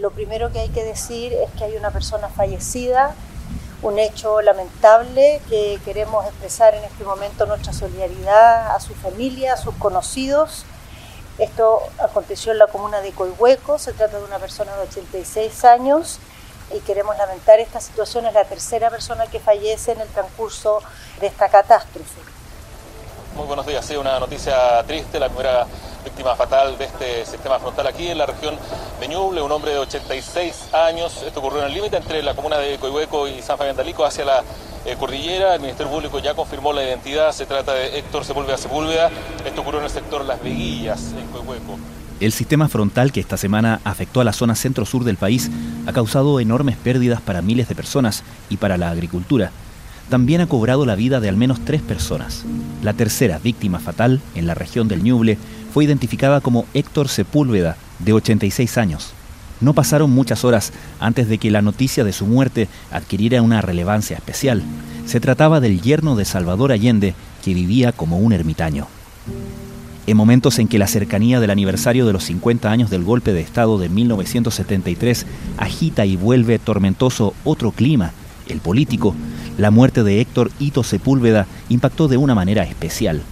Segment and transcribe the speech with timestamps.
[0.00, 3.14] Lo primero que hay que decir es que hay una persona fallecida,
[3.82, 9.56] un hecho lamentable que queremos expresar en este momento nuestra solidaridad a su familia, a
[9.56, 10.64] sus conocidos.
[11.38, 16.20] Esto aconteció en la comuna de Coihueco, se trata de una persona de 86 años
[16.72, 20.80] y queremos lamentar esta situación, es la tercera persona que fallece en el transcurso
[21.20, 22.20] de esta catástrofe.
[23.34, 25.66] Muy buenos días, sí, una noticia triste, la primera
[26.08, 28.54] víctima fatal de este sistema frontal aquí en la región
[28.98, 31.22] de Ñuble, un hombre de 86 años.
[31.22, 34.06] Esto ocurrió en el límite entre la comuna de Coihueco y San Fabián de Alico
[34.06, 34.42] hacia la
[34.86, 35.54] eh, cordillera.
[35.54, 37.32] El Ministerio Público ya confirmó la identidad.
[37.32, 39.10] Se trata de Héctor Sepúlveda Sepúlveda.
[39.44, 41.78] Esto ocurrió en el sector Las Veguillas, en Coihueco.
[42.20, 45.50] El sistema frontal que esta semana afectó a la zona centro-sur del país
[45.86, 49.52] ha causado enormes pérdidas para miles de personas y para la agricultura.
[50.08, 52.44] También ha cobrado la vida de al menos tres personas.
[52.82, 55.36] La tercera víctima fatal, en la región del Ñuble,
[55.82, 59.12] identificada como Héctor Sepúlveda, de 86 años.
[59.60, 64.16] No pasaron muchas horas antes de que la noticia de su muerte adquiriera una relevancia
[64.16, 64.62] especial.
[65.04, 68.86] Se trataba del yerno de Salvador Allende, que vivía como un ermitaño.
[70.06, 73.40] En momentos en que la cercanía del aniversario de los 50 años del golpe de
[73.40, 75.26] Estado de 1973
[75.58, 78.12] agita y vuelve tormentoso otro clima,
[78.48, 79.14] el político,
[79.58, 83.22] la muerte de Héctor Hito Sepúlveda impactó de una manera especial.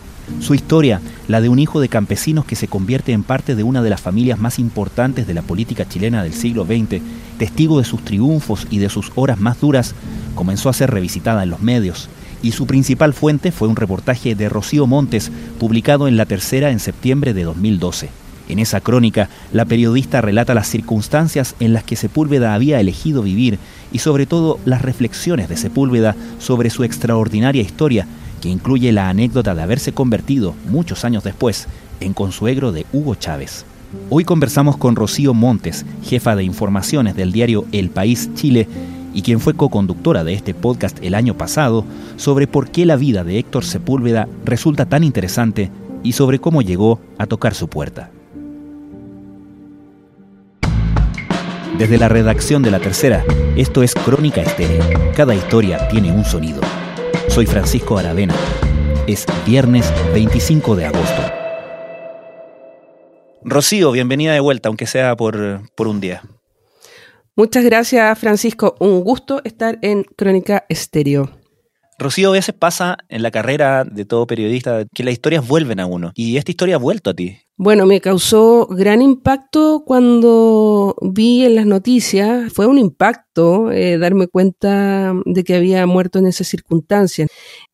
[0.41, 3.83] Su historia, la de un hijo de campesinos que se convierte en parte de una
[3.83, 7.01] de las familias más importantes de la política chilena del siglo XX,
[7.39, 9.95] testigo de sus triunfos y de sus horas más duras,
[10.35, 12.09] comenzó a ser revisitada en los medios,
[12.43, 16.81] y su principal fuente fue un reportaje de Rocío Montes, publicado en La Tercera en
[16.81, 18.11] septiembre de 2012.
[18.49, 23.59] En esa crónica, la periodista relata las circunstancias en las que Sepúlveda había elegido vivir
[23.91, 28.07] y sobre todo las reflexiones de Sepúlveda sobre su extraordinaria historia
[28.49, 31.69] incluye la anécdota de haberse convertido, muchos años después,
[32.01, 33.65] en consuegro de Hugo Chávez.
[34.11, 38.69] Hoy conversamos con Rocío Montes, jefa de informaciones del diario El País Chile,
[39.15, 41.85] y quien fue co-conductora de este podcast el año pasado,
[42.17, 45.71] sobre por qué la vida de Héctor Sepúlveda resulta tan interesante
[46.03, 48.11] y sobre cómo llegó a tocar su puerta.
[51.79, 53.25] Desde la redacción de La Tercera,
[53.57, 54.83] esto es Crónica Estéreo.
[55.15, 56.61] Cada historia tiene un sonido.
[57.37, 58.35] Soy Francisco Aravena.
[59.07, 61.23] Es viernes 25 de agosto.
[63.45, 66.23] Rocío, bienvenida de vuelta, aunque sea por, por un día.
[67.35, 68.75] Muchas gracias, Francisco.
[68.81, 71.29] Un gusto estar en Crónica Estéreo.
[71.99, 75.85] Rocío, a veces pasa en la carrera de todo periodista que las historias vuelven a
[75.85, 76.13] uno.
[76.15, 77.41] Y esta historia ha vuelto a ti.
[77.59, 83.27] Bueno, me causó gran impacto cuando vi en las noticias, fue un impacto
[83.73, 87.29] eh, darme cuenta de que había muerto en esas circunstancias.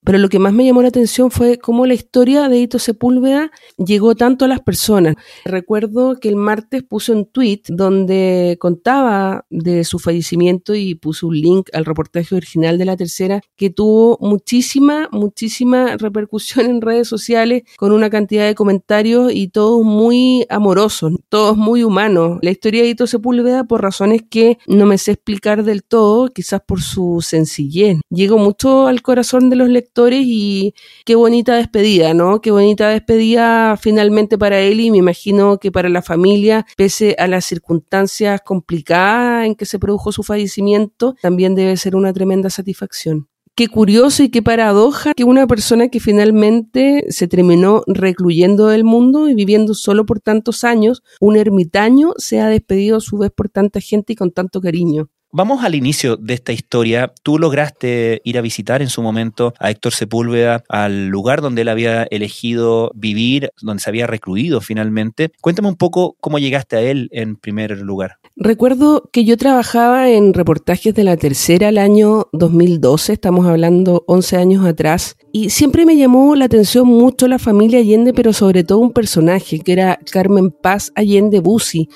[0.04, 3.53] Pero lo que más me llamó la atención fue cómo la historia de Hito Sepúlveda
[3.78, 5.15] llegó tanto a las personas.
[5.44, 11.41] Recuerdo que el martes puse un tweet donde contaba de su fallecimiento y puso un
[11.41, 17.62] link al reportaje original de la tercera que tuvo muchísima, muchísima repercusión en redes sociales
[17.76, 19.48] con una cantidad de comentarios y
[19.81, 22.38] muy amorosos, todos muy humanos.
[22.43, 26.60] La historia de Hito Sepúlveda por razones que no me sé explicar del todo, quizás
[26.66, 27.99] por su sencillez.
[28.10, 30.75] Llegó mucho al corazón de los lectores y
[31.05, 32.41] qué bonita despedida, ¿no?
[32.41, 37.27] Qué bonita despedida finalmente para él y me imagino que para la familia, pese a
[37.27, 43.31] las circunstancias complicadas en que se produjo su fallecimiento, también debe ser una tremenda satisfacción.
[43.55, 49.29] Qué curioso y qué paradoja que una persona que finalmente se terminó recluyendo del mundo
[49.29, 53.51] y viviendo solo por tantos años, un ermitaño, se ha despedido a su vez por
[53.51, 55.11] tanta gente y con tanto cariño.
[55.34, 57.10] Vamos al inicio de esta historia.
[57.22, 61.70] Tú lograste ir a visitar en su momento a Héctor Sepúlveda al lugar donde él
[61.70, 65.32] había elegido vivir, donde se había recluido finalmente.
[65.41, 68.19] Cuéntame un poco cómo llegaste a él en primer lugar.
[68.37, 74.37] Recuerdo que yo trabajaba en reportajes de la tercera al año 2012, estamos hablando 11
[74.37, 78.81] años atrás, y siempre me llamó la atención mucho la familia Allende, pero sobre todo
[78.81, 81.88] un personaje que era Carmen Paz Allende Busi,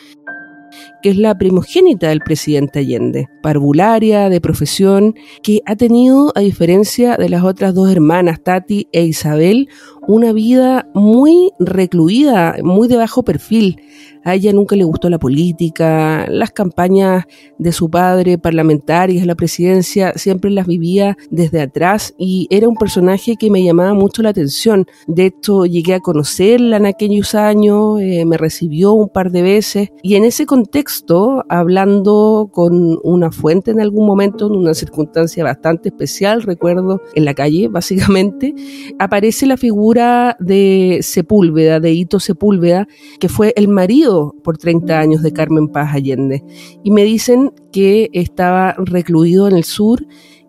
[1.06, 7.16] que es la primogénita del presidente Allende, parvularia de profesión, que ha tenido, a diferencia
[7.16, 9.68] de las otras dos hermanas, Tati e Isabel,
[10.08, 13.80] una vida muy recluida, muy de bajo perfil.
[14.24, 17.26] A ella nunca le gustó la política, las campañas
[17.58, 23.36] de su padre parlamentarias, la presidencia, siempre las vivía desde atrás y era un personaje
[23.36, 24.86] que me llamaba mucho la atención.
[25.06, 29.90] De hecho, llegué a conocerla en aquellos años, eh, me recibió un par de veces
[30.02, 30.95] y en ese contexto
[31.48, 37.34] hablando con una fuente en algún momento, en una circunstancia bastante especial, recuerdo, en la
[37.34, 38.54] calle, básicamente,
[38.98, 42.86] aparece la figura de Sepúlveda, de Hito Sepúlveda,
[43.20, 46.44] que fue el marido por 30 años de Carmen Paz Allende.
[46.82, 50.06] Y me dicen que estaba recluido en el sur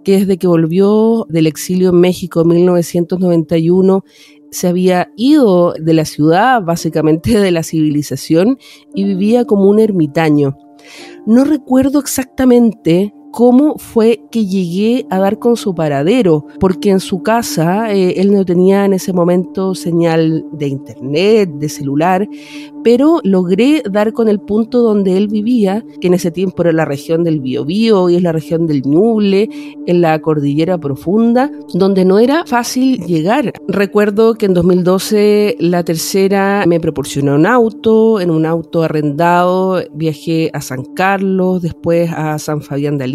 [0.07, 4.05] que desde que volvió del exilio en México en 1991
[4.51, 8.57] se había ido de la ciudad, básicamente de la civilización,
[8.93, 10.57] y vivía como un ermitaño.
[11.25, 17.21] No recuerdo exactamente cómo fue que llegué a dar con su paradero, porque en su
[17.21, 22.27] casa eh, él no tenía en ese momento señal de internet, de celular,
[22.83, 26.85] pero logré dar con el punto donde él vivía, que en ese tiempo era la
[26.85, 29.49] región del Biobío y es la región del Ñuble,
[29.85, 33.53] en la cordillera profunda, donde no era fácil llegar.
[33.67, 40.49] Recuerdo que en 2012 la tercera me proporcionó un auto, en un auto arrendado viajé
[40.53, 43.05] a San Carlos, después a San Fabián de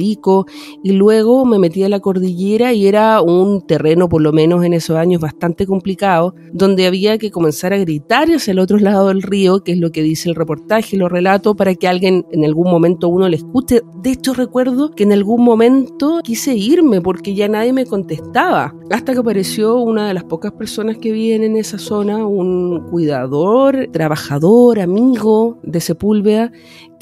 [0.82, 4.72] Y luego me metí a la cordillera y era un terreno, por lo menos en
[4.72, 9.22] esos años, bastante complicado, donde había que comenzar a gritar hacia el otro lado del
[9.22, 12.70] río que es lo que dice el reportaje, lo relato para que alguien en algún
[12.70, 13.82] momento uno le escuche.
[14.02, 19.12] De hecho, recuerdo que en algún momento quise irme porque ya nadie me contestaba, hasta
[19.12, 24.80] que apareció una de las pocas personas que viven en esa zona, un cuidador, trabajador,
[24.80, 26.52] amigo de Sepúlveda,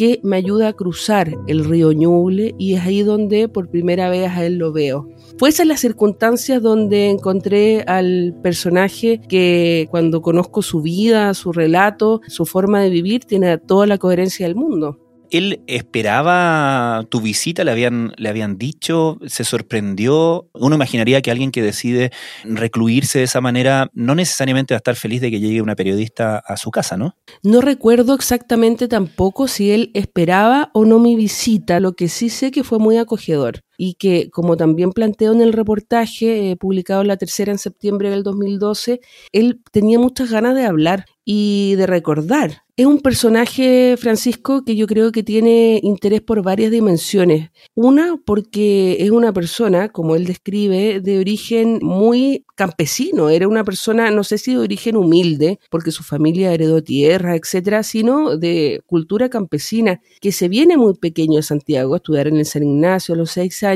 [0.00, 4.30] que me ayuda a cruzar el río Ñuble y es ahí donde por primera vez
[4.30, 5.06] a él lo veo.
[5.36, 12.22] Fue esas las circunstancias donde encontré al personaje que cuando conozco su vida, su relato,
[12.28, 15.09] su forma de vivir, tiene toda la coherencia del mundo.
[15.30, 17.64] ¿Él esperaba tu visita?
[17.64, 19.18] ¿Le habían, ¿Le habían dicho?
[19.26, 20.48] ¿Se sorprendió?
[20.54, 22.10] Uno imaginaría que alguien que decide
[22.44, 26.38] recluirse de esa manera no necesariamente va a estar feliz de que llegue una periodista
[26.38, 27.16] a su casa, ¿no?
[27.42, 31.80] No recuerdo exactamente tampoco si él esperaba o no mi visita.
[31.80, 35.54] Lo que sí sé que fue muy acogedor y que, como también planteo en el
[35.54, 39.00] reportaje eh, publicado la tercera en septiembre del 2012,
[39.32, 42.64] él tenía muchas ganas de hablar y de recordar.
[42.76, 47.50] Es un personaje, Francisco, que yo creo que tiene interés por varias dimensiones.
[47.74, 53.28] Una, porque es una persona, como él describe, de origen muy campesino.
[53.28, 57.82] Era una persona, no sé si de origen humilde, porque su familia heredó tierra, etcétera,
[57.82, 62.46] sino de cultura campesina, que se viene muy pequeño a Santiago a estudiar en el
[62.46, 63.69] San Ignacio a los seis años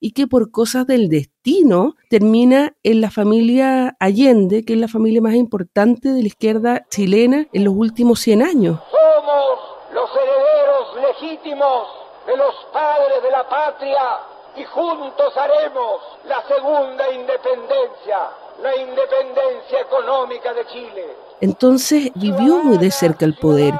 [0.00, 5.20] y que por cosas del destino termina en la familia Allende, que es la familia
[5.20, 8.80] más importante de la izquierda chilena en los últimos 100 años.
[8.90, 9.58] Somos
[9.92, 11.88] los herederos legítimos
[12.26, 14.02] de los padres de la patria
[14.56, 18.30] y juntos haremos la segunda independencia,
[18.62, 21.25] la independencia económica de Chile.
[21.40, 23.74] Entonces vivió muy de cerca el poder,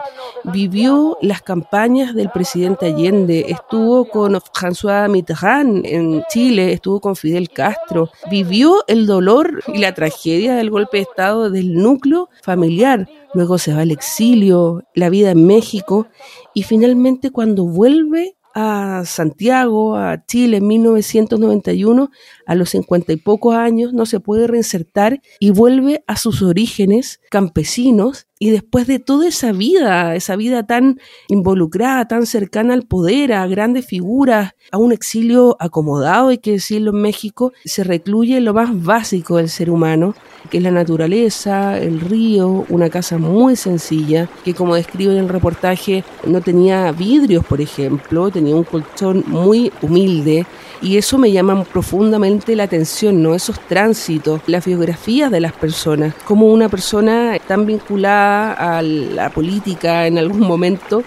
[0.45, 7.49] vivió las campañas del presidente Allende, estuvo con François Mitterrand en Chile, estuvo con Fidel
[7.51, 13.59] Castro, vivió el dolor y la tragedia del golpe de Estado del núcleo familiar, luego
[13.59, 16.07] se va al exilio, la vida en México
[16.55, 22.11] y finalmente cuando vuelve a Santiago, a Chile en 1991,
[22.47, 27.21] a los cincuenta y pocos años, no se puede reinsertar y vuelve a sus orígenes
[27.31, 33.33] campesinos y después de toda esa vida, esa vida tan involucrada, tan cercana al poder,
[33.33, 38.53] a grandes figuras, a un exilio acomodado, hay que decirlo en México, se recluye lo
[38.53, 40.15] más básico del ser humano,
[40.51, 45.29] que es la naturaleza, el río, una casa muy sencilla, que como describe en el
[45.29, 50.47] reportaje, no tenía vidrios, por ejemplo, tenía un colchón muy humilde,
[50.83, 53.35] y eso me llama profundamente la atención, ¿no?
[53.35, 60.07] Esos tránsitos, las biografías de las personas, como una persona tan vinculada a la política
[60.07, 61.03] en algún momento,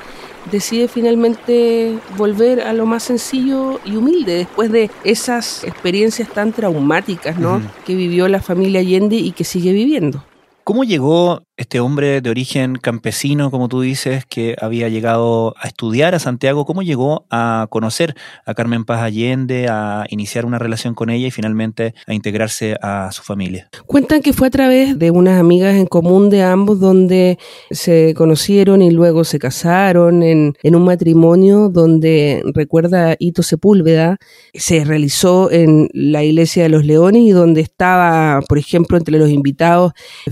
[0.52, 7.38] decide finalmente volver a lo más sencillo y humilde después de esas experiencias tan traumáticas
[7.38, 7.62] ¿no?
[7.86, 10.24] que vivió la familia Allende y que sigue viviendo.
[10.64, 16.16] ¿Cómo llegó este hombre de origen campesino, como tú dices, que había llegado a estudiar
[16.16, 21.10] a Santiago, ¿cómo llegó a conocer a Carmen Paz Allende, a iniciar una relación con
[21.10, 23.70] ella y finalmente a integrarse a su familia?
[23.88, 27.38] Cuentan que fue a través de unas amigas en común de ambos donde
[27.72, 34.16] se conocieron y luego se casaron en, en un matrimonio donde, recuerda Hito Sepúlveda,
[34.54, 39.30] se realizó en la iglesia de los Leones y donde estaba, por ejemplo, entre los
[39.30, 39.92] invitados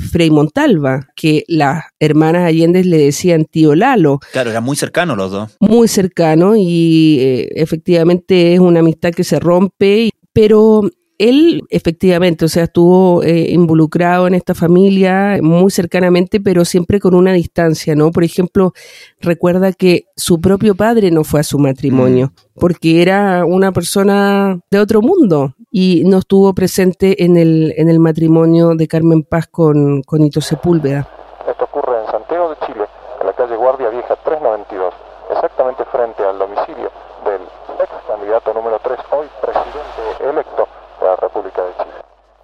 [0.10, 4.20] Frei Montalva que las hermanas Allende le decían tío Lalo.
[4.32, 5.58] Claro, eran muy cercanos los dos.
[5.60, 12.48] Muy cercano y eh, efectivamente es una amistad que se rompe, pero él efectivamente, o
[12.48, 18.12] sea, estuvo eh, involucrado en esta familia muy cercanamente, pero siempre con una distancia, ¿no?
[18.12, 18.74] Por ejemplo,
[19.20, 22.60] recuerda que su propio padre no fue a su matrimonio, mm.
[22.60, 28.00] porque era una persona de otro mundo y no estuvo presente en el, en el
[28.00, 31.08] matrimonio de Carmen Paz con, con Ito Sepúlveda.
[31.48, 32.86] Esto ocurre en Santiago de Chile,
[33.20, 34.94] en la calle Guardia Vieja 392,
[35.32, 36.92] exactamente frente al domicilio
[37.26, 37.42] del
[37.82, 40.67] ex candidato número 3, hoy presidente electo
[41.08, 41.96] la República de Chile.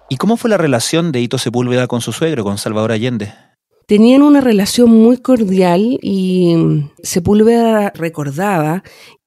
[0.08, 3.34] ¿Y cómo fue la relación de Hito Sepúlveda con su suegro, con Salvador Allende?
[3.86, 8.82] Tenían una relación muy cordial y Sepúlveda recordaba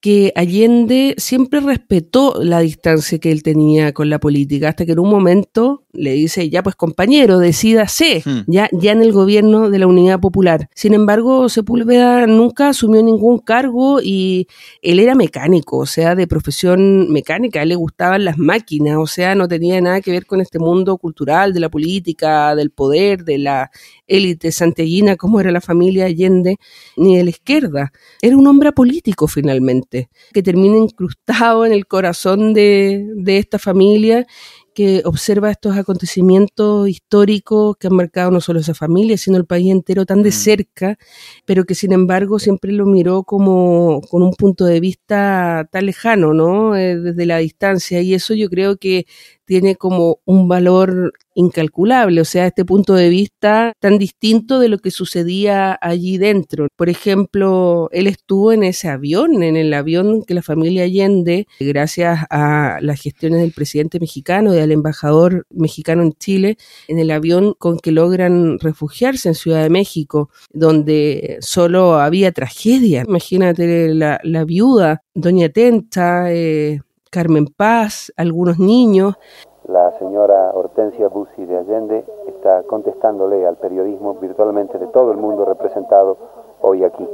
[0.08, 5.00] que Allende siempre respetó la distancia que él tenía con la política, hasta que en
[5.00, 8.40] un momento le dice, ya pues compañero, decídase, hmm.
[8.48, 10.70] ya, ya en el gobierno de la Unidad Popular.
[10.74, 14.48] Sin embargo, Sepúlveda nunca asumió ningún cargo y
[14.82, 19.08] él era mecánico, o sea, de profesión mecánica, a él le gustaban las máquinas, o
[19.08, 23.26] sea, no tenía nada que ver con este mundo cultural, de la política, del poder,
[23.26, 23.72] de la
[24.08, 26.56] élite santiaguina, como era la familia Allende,
[26.96, 27.92] ni de la izquierda.
[28.22, 29.97] Era un hombre político finalmente
[30.34, 34.25] que termina incrustado en el corazón de, de esta familia
[34.77, 39.72] que observa estos acontecimientos históricos que han marcado no solo esa familia, sino el país
[39.72, 40.34] entero tan de mm.
[40.34, 41.00] cerca,
[41.46, 46.32] pero que sin embargo siempre lo miró como con un punto de vista tan lejano,
[46.36, 46.75] ¿no?
[46.75, 48.01] Eh, desde la distancia.
[48.01, 49.08] Y eso yo creo que
[49.48, 54.80] tiene como un valor incalculable, o sea, este punto de vista tan distinto de lo
[54.80, 56.68] que sucedía allí dentro.
[56.75, 62.25] Por ejemplo, él estuvo en ese avión, en el avión que la familia Allende, gracias
[62.30, 67.54] a las gestiones del presidente mexicano y al embajador mexicano en Chile, en el avión
[67.58, 73.06] con que logran refugiarse en Ciudad de México, donde solo había tragedia.
[73.08, 79.16] Imagínate la, viuda, doña Tenta, eh, Carmen Paz, algunos niños.
[79.68, 85.46] La señora Hortensia Bussi de Allende está contestándole al periodismo virtualmente de todo el mundo
[85.46, 86.18] representado
[86.62, 87.08] hoy aquí.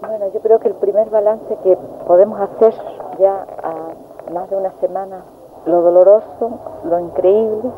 [0.00, 2.74] Bueno, yo creo que el primer balance que podemos hacer
[3.18, 5.24] ya a más de una semana,
[5.64, 7.70] lo doloroso, lo increíble,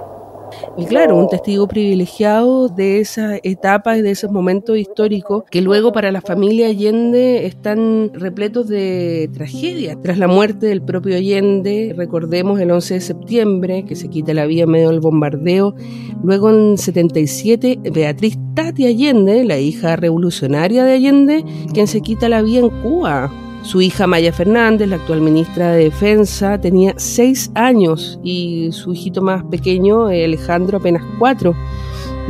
[0.76, 5.92] y claro, un testigo privilegiado de esa etapa y de esos momentos históricos que luego
[5.92, 9.98] para la familia Allende están repletos de tragedia.
[10.00, 14.46] Tras la muerte del propio Allende, recordemos el 11 de septiembre, que se quita la
[14.46, 15.74] vida en medio del bombardeo.
[16.22, 22.42] Luego en 77, Beatriz Tati Allende, la hija revolucionaria de Allende, quien se quita la
[22.42, 23.30] vida en Cuba
[23.62, 29.22] su hija Maya Fernández, la actual ministra de Defensa, tenía seis años y su hijito
[29.22, 31.54] más pequeño, Alejandro, apenas cuatro.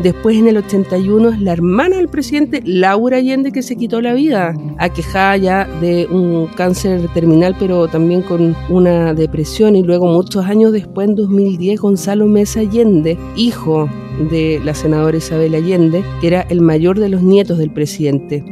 [0.02, 4.14] Después, en el 81, es la hermana del presidente, Laura Allende, que se quitó la
[4.14, 9.74] vida, aquejada ya de un cáncer terminal, pero también con una depresión.
[9.74, 13.88] Y luego, muchos años después, en 2010, Gonzalo Mesa Allende, hijo
[14.30, 18.44] de la senadora Isabel Allende, que era el mayor de los nietos del presidente.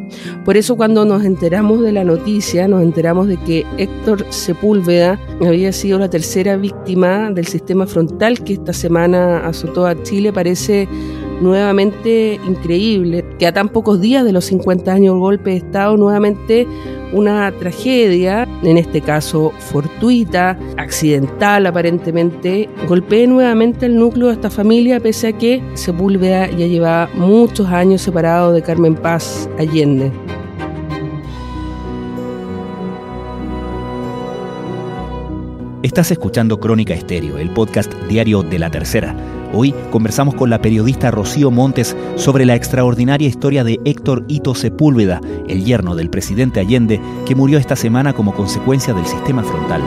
[0.45, 5.73] Por eso cuando nos enteramos de la noticia, nos enteramos de que Héctor Sepúlveda había
[5.73, 10.89] sido la tercera víctima del sistema frontal que esta semana azotó a Chile, parece
[11.41, 15.97] nuevamente increíble, que a tan pocos días de los 50 años del golpe de Estado,
[15.97, 16.67] nuevamente
[17.13, 25.01] una tragedia, en este caso fortuita, accidental aparentemente, golpee nuevamente el núcleo de esta familia,
[25.01, 30.26] pese a que Sepúlveda ya llevaba muchos años separado de Carmen Paz Allende.
[35.97, 39.17] Estás escuchando Crónica Estéreo, el podcast diario de la tercera.
[39.55, 45.23] Hoy conversamos con la periodista Rocío Montes sobre la extraordinaria historia de Héctor Ito Sepúlveda,
[45.49, 49.81] el yerno del presidente Allende, que murió esta semana como consecuencia del sistema frontal.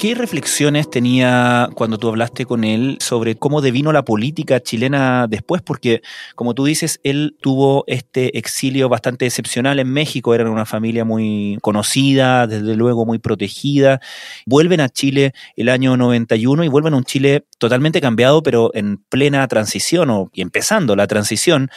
[0.00, 5.60] ¿Qué reflexiones tenía cuando tú hablaste con él sobre cómo devino la política chilena después?
[5.60, 6.00] Porque,
[6.36, 11.58] como tú dices, él tuvo este exilio bastante excepcional en México, eran una familia muy
[11.60, 14.00] conocida, desde luego muy protegida.
[14.46, 19.04] Vuelven a Chile el año 91 y vuelven a un Chile totalmente cambiado, pero en
[19.10, 21.68] plena transición o empezando la transición.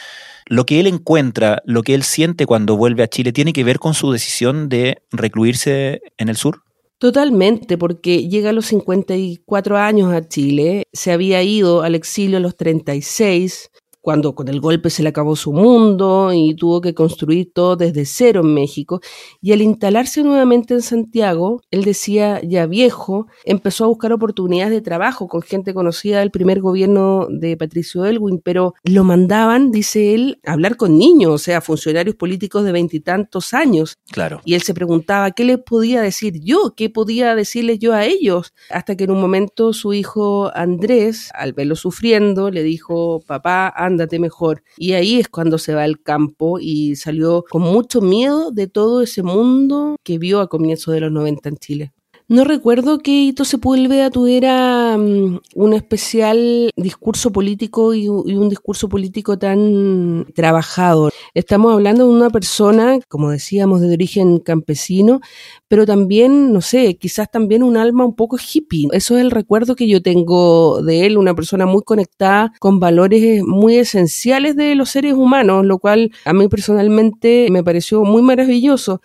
[0.46, 3.78] Lo que él encuentra, lo que él siente cuando vuelve a Chile, ¿tiene que ver
[3.78, 6.63] con su decisión de recluirse en el sur?
[7.00, 12.40] Totalmente, porque llega a los 54 años a Chile, se había ido al exilio a
[12.40, 13.70] los 36,
[14.04, 18.04] cuando con el golpe se le acabó su mundo y tuvo que construir todo desde
[18.04, 19.00] cero en México.
[19.40, 24.82] Y al instalarse nuevamente en Santiago, él decía ya viejo, empezó a buscar oportunidades de
[24.82, 30.38] trabajo con gente conocida del primer gobierno de Patricio Elwin, pero lo mandaban, dice él,
[30.44, 33.96] a hablar con niños, o sea, funcionarios políticos de veintitantos años.
[34.12, 34.42] Claro.
[34.44, 38.52] Y él se preguntaba qué les podía decir yo, qué podía decirles yo a ellos,
[38.68, 44.18] hasta que en un momento su hijo Andrés, al verlo sufriendo, le dijo, papá, ándate
[44.18, 44.62] mejor.
[44.76, 49.02] Y ahí es cuando se va al campo y salió con mucho miedo de todo
[49.02, 51.92] ese mundo que vio a comienzos de los 90 en Chile.
[52.26, 58.88] No recuerdo que Ito Sepúlveda tuviera um, un especial discurso político y, y, un discurso
[58.88, 61.10] político tan trabajado.
[61.34, 65.20] Estamos hablando de una persona, como decíamos, de origen campesino,
[65.68, 68.88] pero también, no sé, quizás también un alma un poco hippie.
[68.92, 73.42] Eso es el recuerdo que yo tengo de él, una persona muy conectada con valores
[73.44, 79.02] muy esenciales de los seres humanos, lo cual a mí personalmente me pareció muy maravilloso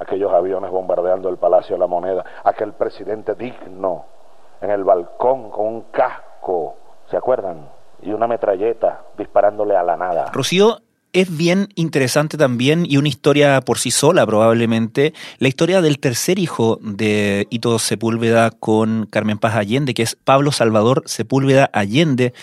[0.00, 4.06] aquellos aviones bombardeando el Palacio de la Moneda, aquel presidente digno
[4.60, 6.76] en el balcón con un casco,
[7.10, 7.68] ¿se acuerdan?
[8.02, 10.30] Y una metralleta disparándole a la nada.
[10.32, 10.78] Rocío,
[11.12, 16.38] es bien interesante también y una historia por sí sola probablemente, la historia del tercer
[16.38, 22.34] hijo de Hito Sepúlveda con Carmen Paz Allende, que es Pablo Salvador Sepúlveda Allende,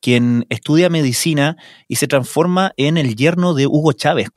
[0.00, 4.28] quien estudia medicina y se transforma en el yerno de Hugo Chávez.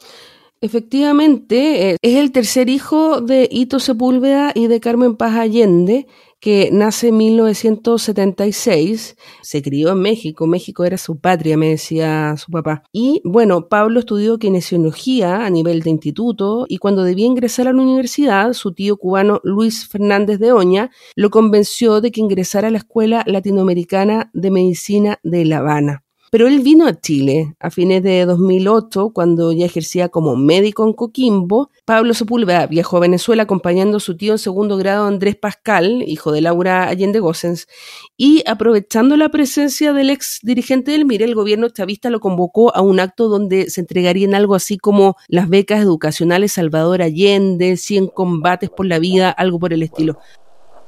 [0.63, 6.05] Efectivamente, eh, es el tercer hijo de Ito Sepúlveda y de Carmen Paz Allende,
[6.39, 12.51] que nace en 1976, se crió en México, México era su patria, me decía su
[12.51, 12.83] papá.
[12.91, 17.81] Y bueno, Pablo estudió kinesiología a nivel de instituto y cuando debía ingresar a la
[17.81, 22.77] universidad, su tío cubano Luis Fernández de Oña lo convenció de que ingresara a la
[22.77, 26.03] Escuela Latinoamericana de Medicina de La Habana.
[26.31, 30.93] Pero él vino a Chile a fines de 2008, cuando ya ejercía como médico en
[30.93, 31.69] Coquimbo.
[31.83, 36.31] Pablo Sepúlveda viajó a Venezuela acompañando a su tío en segundo grado Andrés Pascal, hijo
[36.31, 37.67] de Laura Allende Gossens,
[38.15, 42.79] y aprovechando la presencia del ex dirigente del MIRE, el gobierno chavista lo convocó a
[42.79, 48.69] un acto donde se entregarían algo así como las becas educacionales Salvador Allende, 100 combates
[48.69, 50.17] por la vida, algo por el estilo.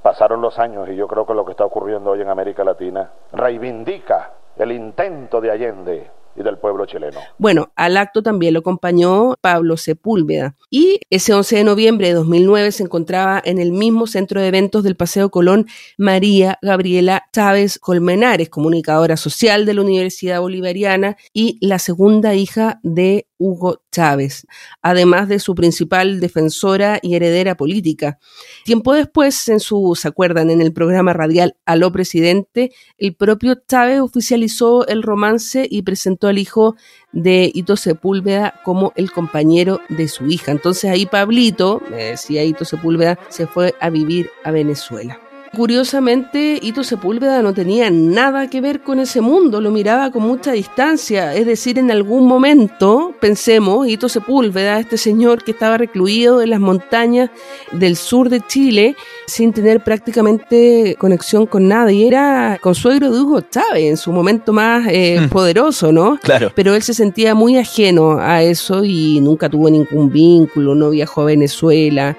[0.03, 3.11] Pasaron los años y yo creo que lo que está ocurriendo hoy en América Latina
[3.33, 7.19] reivindica el intento de Allende y del pueblo chileno.
[7.37, 10.55] Bueno, al acto también lo acompañó Pablo Sepúlveda.
[10.69, 14.83] Y ese 11 de noviembre de 2009 se encontraba en el mismo centro de eventos
[14.83, 15.67] del Paseo Colón
[15.97, 23.27] María Gabriela Chávez Colmenares, comunicadora social de la Universidad Bolivariana y la segunda hija de
[23.43, 24.47] Hugo Chávez,
[24.81, 28.17] además de su principal defensora y heredera política.
[28.63, 30.49] Tiempo después, en su, ¿se acuerdan?
[30.49, 36.37] En el programa radial Aló Presidente, el propio Chávez oficializó el romance y presentó al
[36.37, 36.75] hijo
[37.11, 40.53] de Ito Sepúlveda como el compañero de su hija.
[40.53, 45.22] Entonces ahí Pablito, me decía Ito Sepúlveda, se fue a vivir a Venezuela.
[45.55, 50.51] Curiosamente, Ito Sepúlveda no tenía nada que ver con ese mundo, lo miraba con mucha
[50.51, 51.35] distancia.
[51.35, 56.59] Es decir, en algún momento, pensemos, Ito Sepúlveda, este señor que estaba recluido en las
[56.59, 57.29] montañas
[57.71, 58.95] del sur de Chile,
[59.27, 64.87] sin tener prácticamente conexión con nadie, era consuegro de Hugo Chávez en su momento más
[64.89, 65.29] eh, hmm.
[65.29, 66.17] poderoso, ¿no?
[66.23, 66.51] Claro.
[66.55, 71.21] Pero él se sentía muy ajeno a eso y nunca tuvo ningún vínculo, no viajó
[71.21, 72.17] a Venezuela.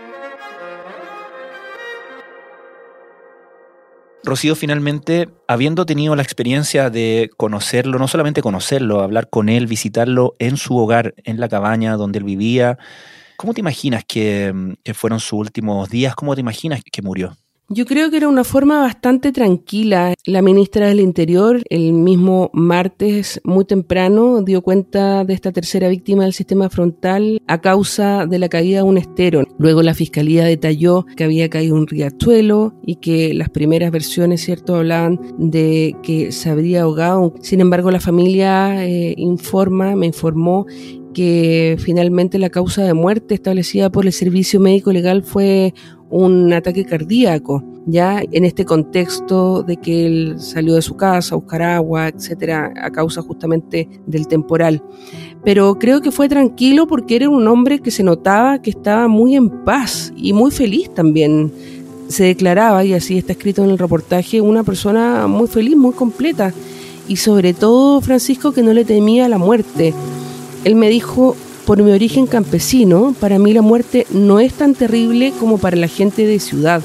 [4.24, 10.34] Rocío, finalmente, habiendo tenido la experiencia de conocerlo, no solamente conocerlo, hablar con él, visitarlo
[10.38, 12.78] en su hogar, en la cabaña donde él vivía,
[13.37, 16.14] ¿cómo te imaginas que, que fueron sus últimos días?
[16.14, 17.37] ¿Cómo te imaginas que murió?
[17.70, 20.12] Yo creo que era una forma bastante tranquila.
[20.27, 26.24] La ministra del Interior, el mismo martes, muy temprano, dio cuenta de esta tercera víctima
[26.24, 29.44] del sistema frontal a causa de la caída de un estero.
[29.59, 34.77] Luego la fiscalía detalló que había caído un riachuelo y que las primeras versiones, ¿cierto?,
[34.77, 37.33] hablaban de que se habría ahogado.
[37.40, 40.66] Sin embargo, la familia eh, informa, me informó
[41.14, 45.72] que finalmente la causa de muerte establecida por el Servicio Médico Legal fue
[46.11, 51.38] un ataque cardíaco, ya en este contexto de que él salió de su casa a
[51.38, 54.83] buscar agua, etcétera, a causa justamente del temporal.
[55.44, 59.35] Pero creo que fue tranquilo porque era un hombre que se notaba que estaba muy
[59.35, 61.53] en paz y muy feliz también.
[62.09, 66.53] Se declaraba, y así está escrito en el reportaje, una persona muy feliz, muy completa.
[67.09, 69.92] Y sobre todo, Francisco, que no le temía la muerte.
[70.64, 75.33] Él me dijo, por mi origen campesino, para mí la muerte no es tan terrible
[75.38, 76.81] como para la gente de ciudad.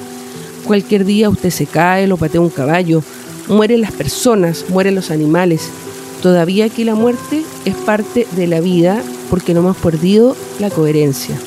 [0.66, 3.02] Cualquier día usted se cae, lo patea un caballo,
[3.48, 5.70] mueren las personas, mueren los animales.
[6.22, 11.38] Todavía aquí la muerte es parte de la vida porque no hemos perdido la coherencia.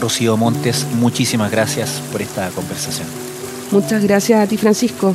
[0.00, 3.35] Rocío Montes, muchísimas gracias por esta conversación.
[3.70, 5.14] Muchas gracias a ti, Francisco.